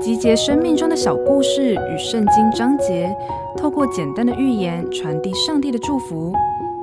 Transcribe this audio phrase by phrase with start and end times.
[0.00, 3.14] 集结生命中的小故事与圣经章节，
[3.56, 6.32] 透过简单的寓言传递上帝的祝福。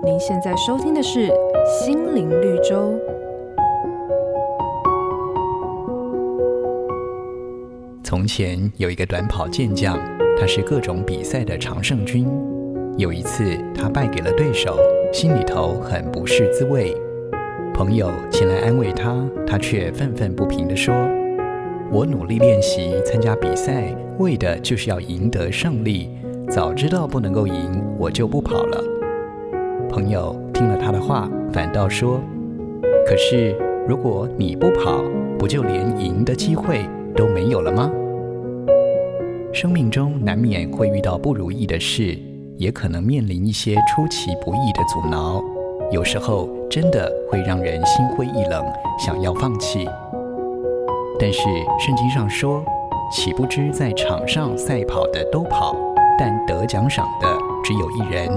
[0.04, 1.28] 您现在收听的是
[1.80, 2.76] 《心灵绿洲》。
[8.04, 9.98] 从前有一个短跑健将，
[10.40, 12.28] 他是各种比赛的常胜军。
[12.98, 14.78] 有一次，他败给了对手，
[15.12, 16.96] 心里头很不是滋味。
[17.74, 20.94] 朋友前来安慰他，他却愤愤不平地说
[21.92, 26.10] ：“我努力练习参加比赛，为的就是要赢得胜利。
[26.50, 28.84] 早知道不能够赢，我就不跑了。”
[29.90, 32.20] 朋友听了他的话，反倒说
[33.08, 33.56] ：“可是
[33.88, 35.04] 如果你不跑，
[35.40, 36.86] 不就连赢的机会
[37.16, 37.92] 都没有了吗？”
[39.54, 42.18] 生命中难免会遇到不如意的事，
[42.58, 45.42] 也可能面临一些出其不意的阻挠。
[45.92, 48.66] 有时候真的会让人心灰意冷，
[49.00, 49.88] 想要放弃。
[51.20, 51.42] 但是
[51.80, 52.64] 圣经上说，
[53.12, 55.76] 岂不知在场上赛跑的都跑，
[56.20, 57.28] 但得奖赏的
[57.64, 58.30] 只有一人。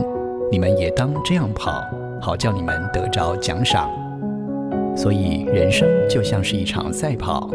[0.51, 1.83] 你们也当这样跑，
[2.21, 3.91] 好叫你们得着奖赏。
[4.97, 7.51] 所以人生就像是一场赛跑，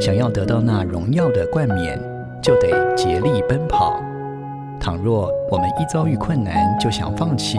[0.00, 1.98] 想要得到那荣耀的冠冕，
[2.42, 4.00] 就得竭力奔跑。
[4.78, 7.58] 倘若我们一遭遇困难就想放弃，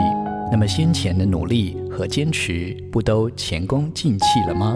[0.52, 4.76] 那么先前的努力和坚持不都前功尽弃了吗？